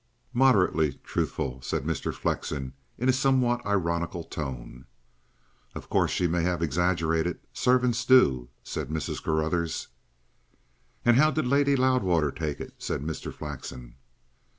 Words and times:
"Moderately 0.33 0.93
truthful," 1.03 1.61
said 1.61 1.83
Mr. 1.83 2.11
Flexen 2.11 2.73
in 2.97 3.07
a 3.07 3.13
somewhat 3.13 3.63
ironical 3.67 4.23
tone. 4.23 4.87
"Of 5.75 5.89
course 5.89 6.09
she 6.09 6.25
may 6.25 6.41
have 6.41 6.63
exaggerated. 6.63 7.37
Servants 7.53 8.03
do," 8.03 8.49
said 8.63 8.89
Mrs. 8.89 9.21
Carruthers. 9.23 9.89
"And 11.05 11.17
how 11.17 11.29
did 11.29 11.45
Lady 11.45 11.75
Loudwater 11.75 12.31
take 12.31 12.59
it?" 12.59 12.73
said 12.79 13.01
Mr. 13.03 13.31
Flexen. 13.31 13.93